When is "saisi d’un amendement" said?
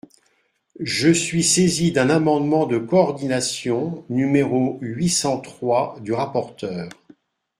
1.43-2.65